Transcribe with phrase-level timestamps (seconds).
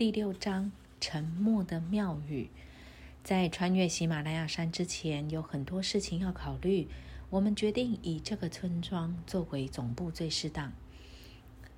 [0.00, 2.48] 第六章：沉默的庙宇。
[3.22, 6.88] 在穿越喜马拉雅山之前，有很多事情要考虑。
[7.28, 10.72] 我们决定以这个村庄作为总部最适当。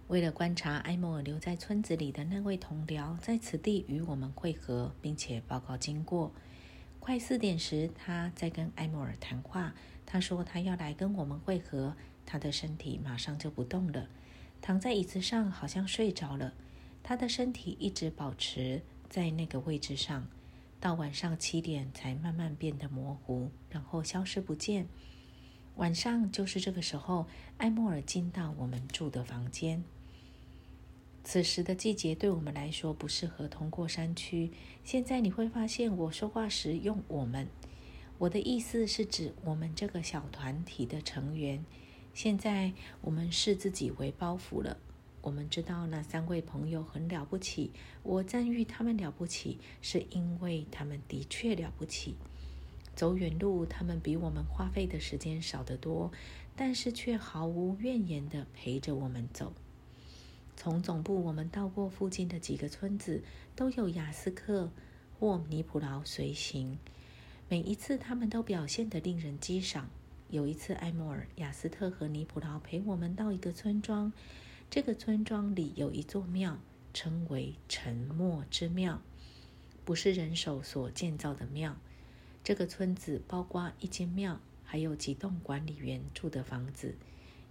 [0.06, 6.30] 为了观察埃莫尔留在村子里的那位同僚在此地与我们会合，并且报告经过。
[7.00, 9.74] 快四点时，他在跟埃莫尔谈话。
[10.06, 11.96] 他说他要来跟我们会合。
[12.24, 14.06] 他的身体马上就不动了，
[14.60, 16.54] 躺在椅子上，好像睡着了。
[17.02, 20.28] 他的身体一直保持在那个位置上，
[20.80, 24.86] 到晚上七点才慢慢变得模糊，然后消失不见。
[25.76, 27.26] 晚上就是这个时候，
[27.58, 29.82] 埃莫尔进到我们住的房间。
[31.24, 34.50] 此时的季节对我们来说不适合通过山区。
[34.84, 37.46] 现在你会发现，我说话时用“我们”，
[38.18, 41.64] 我的意思是指我们这个小团体的成员。
[42.12, 44.76] 现在我们视自己为包袱了。
[45.22, 47.70] 我们知道那三位朋友很了不起，
[48.02, 52.16] 我赞誉他们了不起，是因为他们的确了不起。
[52.94, 56.10] 走远路，他们比我们花费的时间少得多，
[56.56, 59.52] 但是却毫无怨言地陪着我们走。
[60.56, 63.22] 从总部，我们到过附近的几个村子，
[63.54, 64.70] 都有雅斯克
[65.18, 66.76] 或尼普劳随行。
[67.48, 69.88] 每一次，他们都表现得令人激赏。
[70.28, 74.12] 有一次，埃莫尔、雅斯特和尼普劳陪我们到一个村庄。
[74.72, 76.58] 这个村庄里有一座庙，
[76.94, 79.02] 称为沉默之庙，
[79.84, 81.76] 不是人手所建造的庙。
[82.42, 86.94] 这个村子包括一间庙，还有几栋管理员住的房子。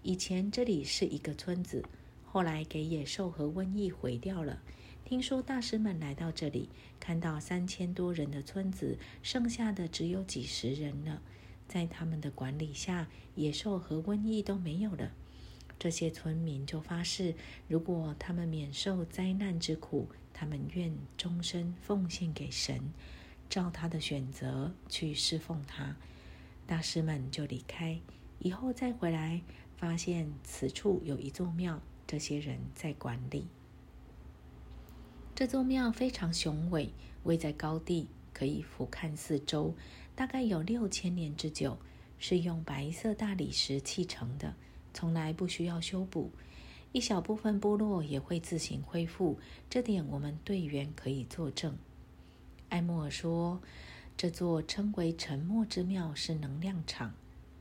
[0.02, 1.86] 以前这里是一个村子，
[2.26, 4.60] 后来给野兽和瘟疫毁掉了。
[5.06, 11.22] 听说大师们来到这里，看到三千多人的村子，剩下的只有几十人了。
[11.68, 15.12] 在他们的管理下，野兽和瘟疫都没有了。
[15.82, 17.34] 这些村民就发誓，
[17.68, 22.94] 如果他们免受灾难之苦，他们愿终身奉献给神，
[23.50, 25.96] 照他的选择去侍奉他。
[26.68, 28.00] 大师们就离开，
[28.38, 29.42] 以后再回来，
[29.76, 33.48] 发现此处有一座庙，这些人在管理。
[35.34, 36.94] 这座庙非常雄伟，
[37.24, 39.74] 位在高地，可以俯瞰四周，
[40.14, 41.80] 大概有六千年之久，
[42.20, 44.54] 是用白色大理石砌成的。
[44.94, 46.32] 从来不需要修补，
[46.92, 51.78] 一小部分部落也会自行恢复，这点我们队员可以作证。
[52.70, 53.62] 艾莫尔说
[54.18, 57.14] ：“这座称为沉默之庙是能量场，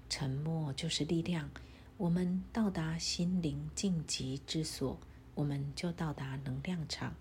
[0.09, 1.51] 沉默就是力量。
[1.97, 4.99] 我们到达心灵晋级之所，
[5.35, 7.15] 我们就到达能量场。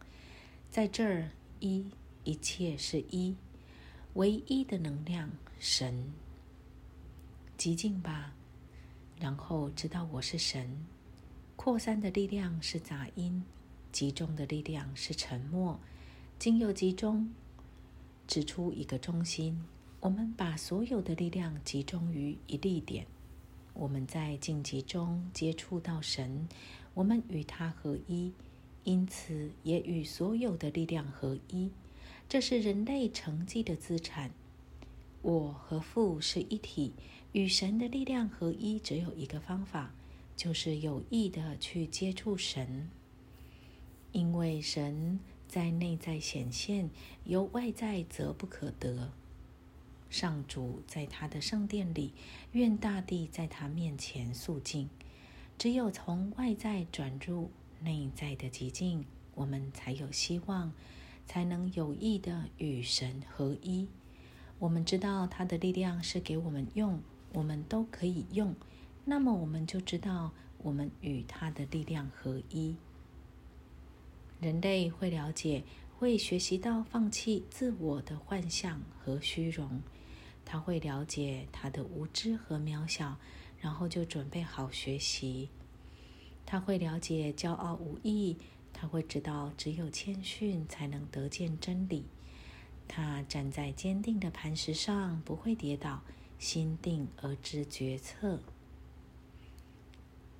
[0.71, 1.85] 在这儿，一
[2.23, 3.35] 一切是一，
[4.13, 6.13] 唯一的能量，神。
[7.57, 8.33] 极静吧。”
[9.19, 10.85] 然后知道我是神，
[11.57, 13.43] 扩散的力量是杂音，
[13.91, 15.77] 集中的力量是沉默。
[16.37, 17.29] 经由集中，
[18.25, 19.61] 指出一个中心。
[19.99, 23.05] 我们把所有的力量集中于一粒点。
[23.73, 26.47] 我们在静集中接触到神，
[26.93, 28.31] 我们与他合一，
[28.85, 31.69] 因此也与所有的力量合一。
[32.29, 34.31] 这是人类成绩的资产。
[35.21, 36.93] 我和父是一体。
[37.31, 39.93] 与神的力量合一，只有一个方法，
[40.35, 42.89] 就是有意的去接触神。
[44.11, 46.89] 因为神在内在显现，
[47.25, 49.11] 由外在则不可得。
[50.09, 52.13] 上主在他的圣殿里，
[52.53, 54.89] 愿大地在他面前肃静。
[55.59, 57.51] 只有从外在转入
[57.81, 60.73] 内在的极境，我们才有希望，
[61.27, 63.87] 才能有意的与神合一。
[64.57, 66.99] 我们知道他的力量是给我们用。
[67.33, 68.55] 我们都可以用，
[69.05, 72.75] 那么我们就知道我们与他的力量合一。
[74.39, 75.63] 人类会了解，
[75.97, 79.81] 会学习到放弃自我的幻象和虚荣。
[80.45, 83.17] 他会了解他的无知和渺小，
[83.59, 85.49] 然后就准备好学习。
[86.45, 88.37] 他会了解骄傲无益，
[88.73, 92.05] 他会知道只有谦逊才能得见真理。
[92.87, 96.01] 他站在坚定的磐石上，不会跌倒。
[96.39, 98.39] 心定而知决策。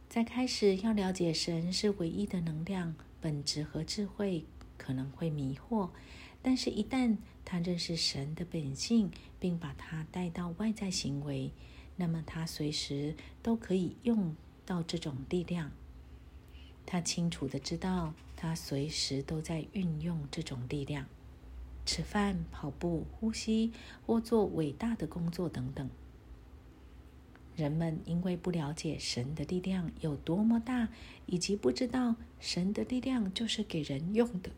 [0.08, 5.92] 在开始要了解神是唯一的能量本质和智慧，可能会迷惑；
[6.42, 11.52] 但是，一旦他认识神的本性，并把它带到外在行为，
[11.98, 14.36] 那么他随时都可以用
[14.66, 15.72] 到这种力量。
[16.88, 21.06] 他清楚的知道，他随时都在运用这种力量。
[21.90, 23.72] 吃饭、跑步、呼吸，
[24.06, 25.90] 或做伟大的工作等等。
[27.56, 30.90] 人们因为不了解神的力量有多么大，
[31.26, 34.52] 以及不知道神的力量就是给人用的，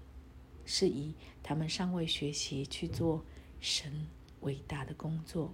[0.65, 3.23] 是以他们尚未学习去做
[3.61, 4.07] 神
[4.41, 5.53] 伟大的工作。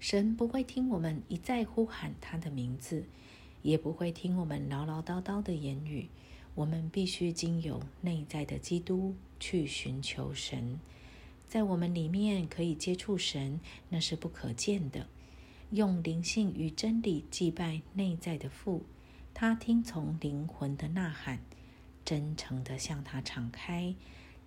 [0.00, 3.04] 神不会听我们一再呼喊他的名字，
[3.62, 6.08] 也不会听我们唠唠叨叨的言语。
[6.58, 10.80] 我们必须经由内在的基督去寻求神，
[11.46, 13.60] 在我们里面可以接触神，
[13.90, 15.06] 那是不可见的。
[15.70, 18.82] 用灵性与真理祭拜内在的父，
[19.32, 21.38] 他听从灵魂的呐喊，
[22.04, 23.94] 真诚地向他敞开。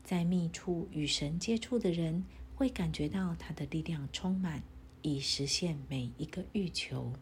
[0.03, 2.25] 在密处与神接触的人，
[2.55, 4.61] 会感觉到他的力量充满，
[5.01, 7.13] 以实现每一个欲求。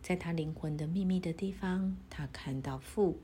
[0.00, 3.18] 在他灵魂的秘密的地方，他看到父。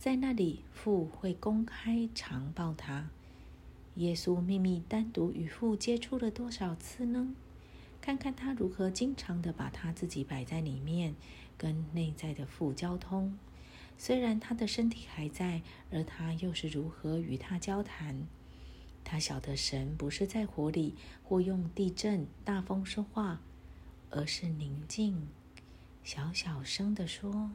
[0.00, 3.10] 在那里，父会公开常报他。
[3.96, 7.34] 耶稣秘密单独与父接触了多少次呢？
[8.00, 11.14] 看看他如何经常的把他自己摆在里面，
[11.58, 13.38] 跟内在的父交通。
[13.98, 15.60] 虽然他的身体还在，
[15.92, 18.26] 而他又是如何与他交谈？
[19.04, 23.42] 他晓得神不是在火里或用地震、大风说话，
[24.08, 25.28] 而是宁静、
[26.02, 27.50] 小小声的说。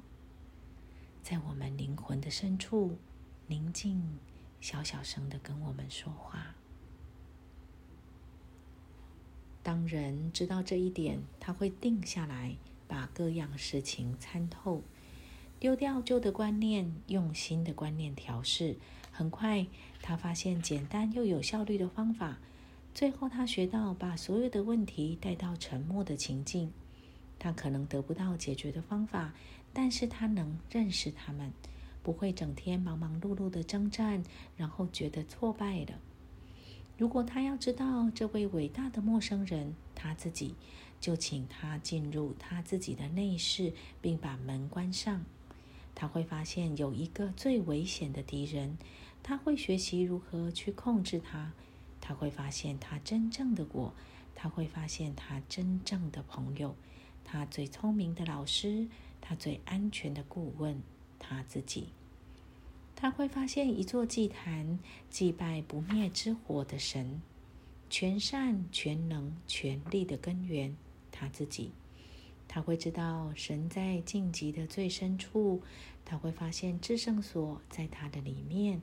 [1.25, 3.00] 在我们灵魂的深处，
[3.48, 4.19] 宁静、
[4.62, 6.54] 小小声的跟我们说话。
[9.63, 12.56] 当人知道这一点，他会定下来，
[12.88, 14.83] 把各样事情参透，
[15.60, 18.77] 丢掉旧的观念，用新的观念调试。
[19.12, 19.66] 很快，
[20.04, 22.38] 他发现简单又有效率的方法。
[22.94, 26.72] 最后，他学到把所有的问题带到沉默的情境。
[27.39, 29.33] 他可能得不到解决的方法。
[29.75, 31.51] 但是他能认识他们，
[32.01, 34.24] 不会整天忙忙碌碌的征战，
[34.56, 36.00] 然后觉得挫败了。
[36.98, 40.56] 如果他要知道这位伟大的陌生人他自己，
[41.01, 45.25] 就请他进入他自己的内室，并把门关上。
[45.94, 48.77] 他会发现有一个最危险的敌人，
[49.22, 51.51] 他会学习如何去控制他。
[52.00, 53.94] 他会发现他真正的我，
[54.36, 56.75] 他会发现他真正的朋友，
[57.25, 58.88] 他最聪明的老师。
[59.27, 60.80] 他最安全的顾问，
[61.18, 61.88] 他自己。
[62.95, 64.77] 他会发现一座祭坛，
[65.10, 67.19] 祭拜不灭之火的神，
[67.89, 70.77] 全善、全能、全力的根源，
[71.12, 71.72] 他自己。
[72.48, 75.63] 他会知道神在晋级的最深处，
[76.06, 78.80] 他会发现至圣所在他的里面。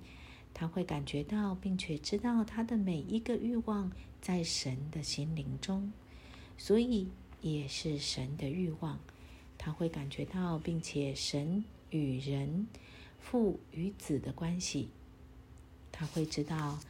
[0.53, 3.91] 他会感觉到，并且知道他的每一个欲望
[4.21, 5.93] 在神的心灵中，
[6.59, 7.09] 所以
[7.41, 8.99] 也是神的欲望。
[9.58, 12.66] 他会感觉到，并且神与人、
[13.20, 14.88] 父与子的关系，
[15.93, 16.81] 他会知道，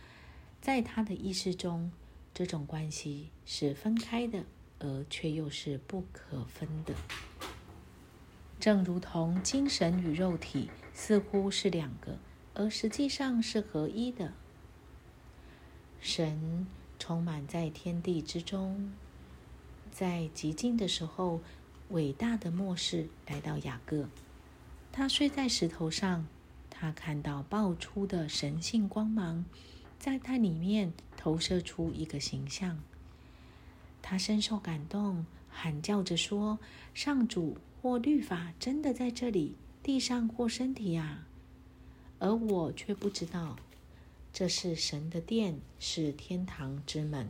[0.61, 1.93] 在他的意识中，
[2.33, 4.45] 这种关系是分开的，
[4.79, 6.95] 而却又是不可分的。
[8.59, 12.17] 正如同精神与肉体似乎是两个，
[12.55, 14.33] 而实际上是合一的。
[16.01, 16.67] 神
[16.99, 18.93] 充满在天地之中，
[19.91, 21.43] 在极静的时候。
[21.93, 24.09] 伟大的末世来到雅各，
[24.91, 26.27] 他睡在石头上，
[26.71, 29.45] 他看到爆出的神性光芒，
[29.99, 32.81] 在他里面投射出一个形象。
[34.01, 36.59] 他深受感动，喊叫着说
[36.95, 41.27] ：“上主或律法真的在这里，地上或身体啊！”
[42.19, 43.57] 而我却不知道，
[44.33, 47.29] 这是神的殿，是天堂之门。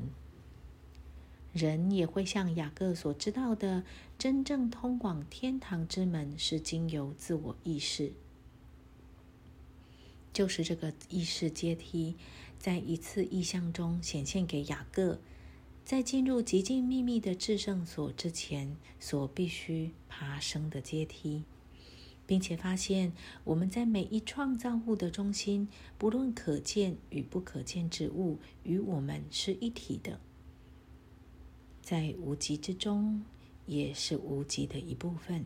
[1.52, 3.85] 人也会像雅各所知道的，
[4.18, 8.12] 真正通往天堂之门是经由自我意识，
[10.32, 12.16] 就是这个意识阶梯，
[12.59, 15.21] 在一次意象中显现给雅各，
[15.85, 21.44] 在进入极尽秘密的至圣所之前所必须爬升的阶梯，
[22.26, 23.12] 并且发现
[23.44, 25.68] 我们在每一创造物的中心，
[25.99, 30.18] 不论可见与不可见之物，与我们是一体的。
[31.83, 33.25] 在无极之中，
[33.67, 35.45] 也是无极的一部分。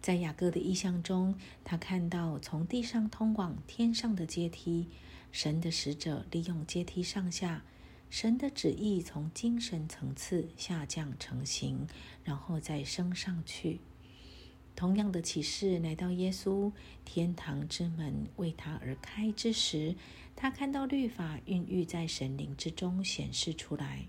[0.00, 4.86] 在雅各的意象中，他看到从地上通往天上的阶梯，
[5.30, 7.62] 神的使者利用阶梯上下，
[8.08, 11.86] 神的旨意从精神层次下降成型，
[12.24, 13.80] 然后再升上去。
[14.74, 16.72] 同样的启示来到耶稣，
[17.04, 19.96] 天堂之门为他而开之时，
[20.34, 24.06] 他看到律法孕育在神灵之中显示出来。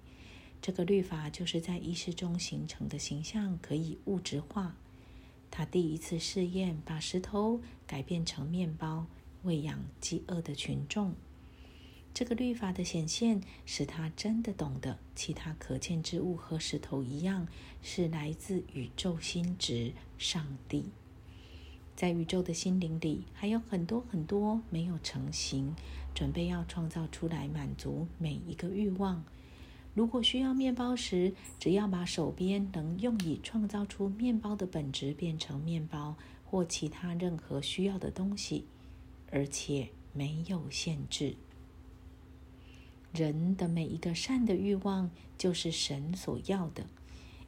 [0.62, 4.76] 这个律法就是在意识中形成的形象可以物质化。
[5.50, 9.08] 他第一次试验把石头改变成面包，
[9.44, 11.16] 喂养饥饿的群众。
[12.14, 17.48] 这个律法的显现使他真的懂得，其他可见之物和石头一样，
[17.82, 20.86] 是来自宇宙心值上帝。
[21.96, 25.76] 在宇宙的心灵里，还有很多很多没有成型，
[26.14, 29.24] 准备要创造出来，满足每一个欲望。
[30.00, 36.16] 如果需要面包时，只要把手边能用以创造出面包的本质变成面包
[36.46, 38.64] 或其他任何需要的东西，
[39.30, 41.36] 而且没有限制。
[43.12, 46.86] 人的每一个善的欲望，就是神所要的。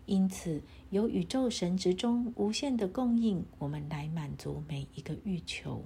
[0.05, 5.85] 因此，由宇宙神之中无限的供应，我们来满足每一个欲求。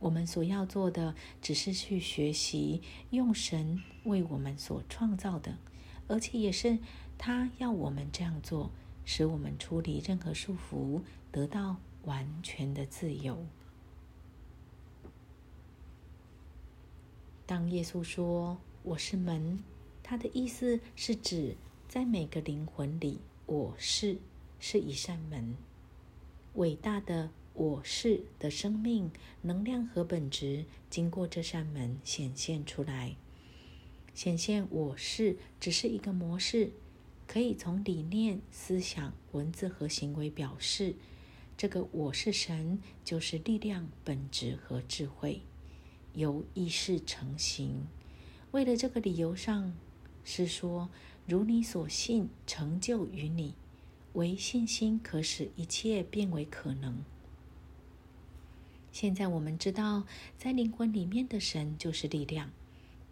[0.00, 5.58] 我们所要做的，只是去学习用神为我们所创造的，
[6.06, 6.78] 而且也是
[7.16, 8.70] 他要我们这样做，
[9.04, 13.46] 使我们出离任何束缚，得到完全的自由。
[17.46, 19.62] 当耶稣说“我是门”，
[20.02, 21.56] 他的意思是指。
[21.88, 24.18] 在每个灵魂里，我是
[24.60, 25.56] 是一扇门。
[26.52, 29.10] 伟大的我是的生命
[29.42, 33.16] 能量和本质，经过这扇门显现出来。
[34.14, 36.70] 显现我是只是一个模式，
[37.26, 40.94] 可以从理念、思想、文字和行为表示。
[41.56, 45.40] 这个我是神，就是力量、本质和智慧，
[46.14, 47.88] 由意识成型。
[48.52, 49.74] 为了这个理由上，
[50.22, 50.88] 是说。
[51.26, 53.54] 如你所信，成就于你，
[54.12, 57.04] 唯信心可使一切变为可能。
[58.90, 60.04] 现在我们知道，
[60.36, 62.50] 在灵魂里面的神就是力量、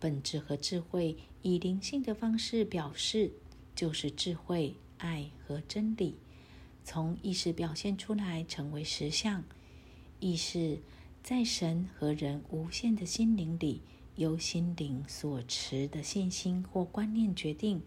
[0.00, 3.30] 本质和智慧，以灵性的方式表示，
[3.74, 6.16] 就是智慧、爱和真理，
[6.82, 9.44] 从意识表现出来，成为实相。
[10.18, 10.80] 意识
[11.22, 13.82] 在神和人无限的心灵里，
[14.16, 17.82] 由心灵所持的信心或观念决定。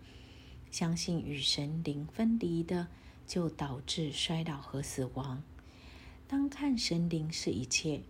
[0.72, 2.88] 相信与神灵分离的，
[3.26, 5.42] 就导致衰老和死亡。
[6.32, 8.02] 当看神灵是一切，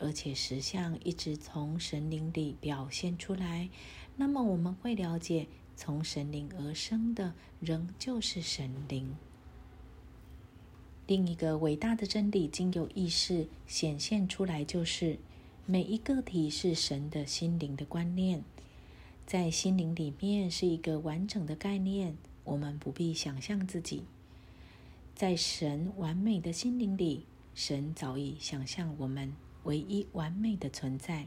[0.00, 3.68] 而且实相一直从神灵里表现出来，
[4.16, 5.46] 那么我们会了解，
[5.76, 9.14] 从神灵而生的仍旧是神灵。
[11.06, 15.20] 另一个伟大的真理，经由意识显现出来，就是
[15.64, 18.42] 每一个体是神的心灵的观念。
[19.28, 24.02] 在心灵里面是一个完整的概念，我们不必想象自己。
[25.14, 27.26] 在神完美的心灵里，
[27.62, 31.26] 神早已想象我们唯一完美的存在。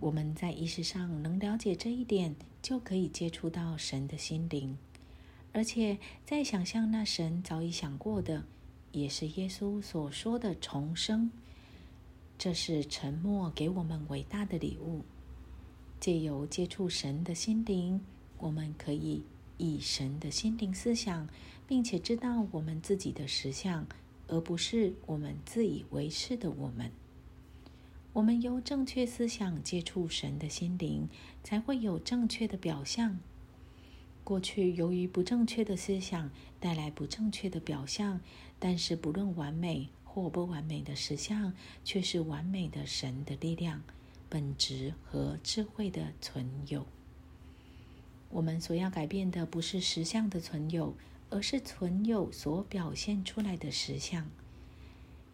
[0.00, 4.78] 我们在意识上能了解这一点，就可以接触到神的心灵，
[5.52, 8.46] 而且在想象那神早已想过的，
[8.90, 11.30] 也是耶稣所说的重生。
[12.38, 15.02] 这是沉默给我们伟大的礼物。
[16.00, 18.00] 借由接触神的心灵，
[18.38, 19.22] 我们可以
[19.58, 21.28] 以神的心灵思想，
[21.66, 23.86] 并且知道我们自己的实相，
[24.28, 26.92] 而不是我们自以为是的我们。
[28.12, 31.08] 我们由正确思想接触神的心灵，
[31.42, 33.18] 才会有正确的表象。
[34.24, 36.30] 过去由于不正确的思想
[36.60, 38.20] 带来不正确的表象，
[38.58, 41.54] 但是不论完美或不完美的实相，
[41.84, 43.82] 却是完美的神的力量。
[44.30, 46.84] 本质和智慧的存有。
[48.28, 50.94] 我们所要改变的不是实相的存有，
[51.30, 54.28] 而是存有所表现出来的实相。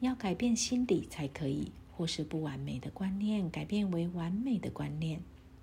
[0.01, 5.23] 要改变心理才可以，或是不完美的观念改变为完美的观念，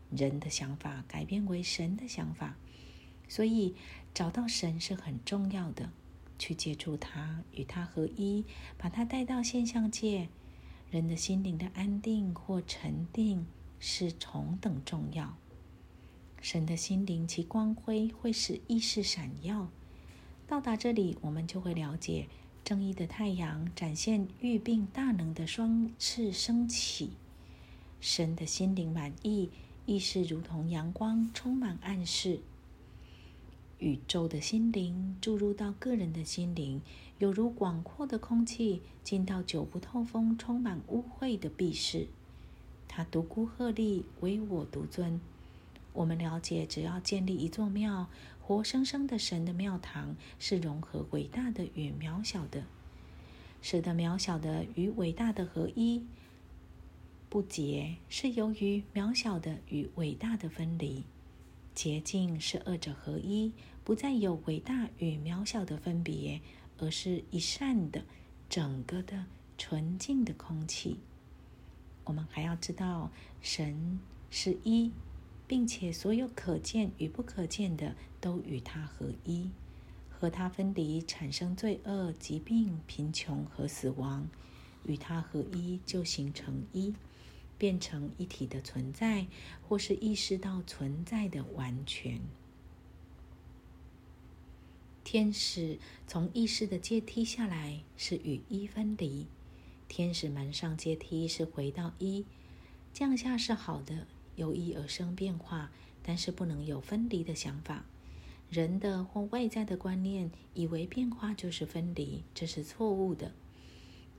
[0.10, 2.56] 人的想法改变为神的想法。
[3.28, 3.76] 所以，
[4.14, 5.92] 找到神是很重要的，
[6.40, 8.46] 去接触他，与他合一，
[8.78, 10.30] 把他带到现象界。
[10.90, 13.46] 人的心灵的安定或沉定
[13.80, 15.38] 是同等重要。
[16.42, 19.70] 神的心灵其光辉会使意识闪耀。
[20.52, 22.28] 到达这里，我们就会了解
[22.66, 27.12] 正义的太阳展现御病大能的双翅升起。
[28.02, 29.50] 神的心灵满意，
[29.86, 32.42] 意识如同阳光，充满暗示。
[33.80, 36.82] 宇宙的心灵注入到个人的心灵，
[37.20, 42.08] 有如广阔的空气进到久不透风、充满污秽的壁室。
[42.90, 45.22] 他独孤鹤立，唯我独尊。
[45.94, 48.08] 我们了解，只要建立一座庙，
[48.42, 52.64] 活生生的神的庙堂，是融合伟大的与渺小的，
[53.62, 56.06] 使得渺小的与伟大的合一。
[57.30, 61.04] 不洁是由于渺小的与伟大的分离。
[61.74, 63.54] 洁净是二者合一，
[63.86, 66.42] 不再有伟大与渺小的分别，
[66.78, 68.04] 而是一善的、
[68.50, 69.26] 整个的
[69.58, 71.00] 纯净的空气。
[72.04, 73.10] 我们还要知道，
[73.42, 74.92] 神是一，
[75.52, 79.50] 并且所有可见与不可见的都与它合一。
[80.10, 84.30] 和他分离，产生罪恶、疾病、贫穷和死亡；
[84.86, 86.94] 与他合一，就形成一，
[87.58, 89.28] 变成一体的存在，
[89.68, 92.22] 或是意识到存在的完全。
[95.04, 99.26] 天使从意识的阶梯下来，是与一分离；
[99.90, 102.24] 天使们上阶梯是回到一，
[102.94, 104.08] 降下是好的，
[104.42, 105.72] 由一而生变化，
[106.02, 107.86] 但是不能有分离的想法。
[108.50, 113.32] 人的或外在的观念以为变化就是分离，这是错误的。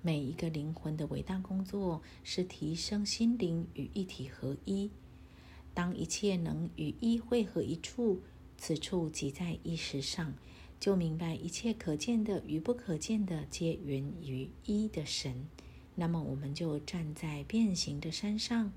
[0.00, 4.90] 每一个灵魂的伟大工作是提升心灵与一体合一。
[5.74, 8.20] 当一切能与一汇合一处，
[8.56, 10.34] 此处即在意识上。
[10.80, 15.46] 就明白一切可见的与不可见的皆源于一的神。
[15.94, 18.72] 那么，我们就站在变形的山上。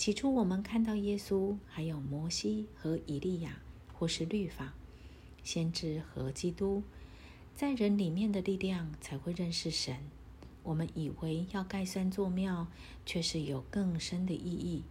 [0.00, 3.60] 起初，我们看到耶稣，还有摩西和以利亚，
[3.92, 4.72] 或是律法、
[5.44, 6.82] 先知和基督，
[7.54, 9.98] 在人里面的力量才会认识神。
[10.62, 12.66] 我们以为要盖山做庙，
[13.04, 14.84] 却是有更深的意义。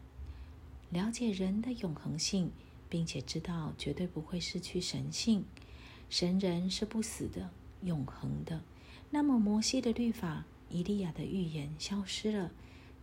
[0.92, 2.51] 了解人的永恒性，
[2.88, 5.44] 并且知道绝对不会失去神性。
[6.08, 7.50] 神人是不死的、
[7.82, 8.62] 永恒的。
[9.10, 12.51] 那么，摩西的律法、以利亚的预言消失了，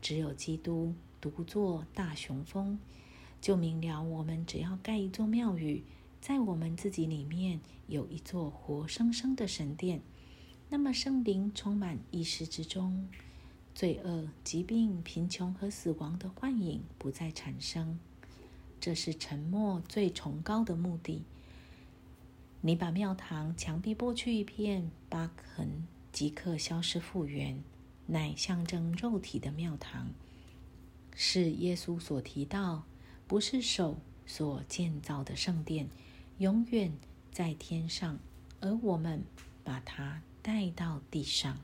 [0.00, 2.78] 只有基督独坐大雄峰，
[3.40, 5.82] 就明了我们只要盖一座庙宇，
[6.20, 10.00] 在我们自己里面有一座活生生的神殿，
[10.68, 13.08] 那么圣灵充满意识之中，
[13.74, 17.98] 罪恶、疾病、贫穷和死亡的幻影不再产生。
[18.78, 21.22] 这是沉默最崇高的目的。
[22.60, 27.62] 你把庙堂墙壁剥去一片疤痕，即刻消失复原，
[28.06, 30.08] 乃象征肉体的庙堂，
[31.18, 32.84] 是耶稣所提到，
[33.26, 33.96] 不是手
[34.26, 35.88] 所建造的圣殿，
[36.36, 36.92] 永远
[37.32, 38.18] 在天上，
[38.60, 39.24] 而我们
[39.64, 41.58] 把它带到地上。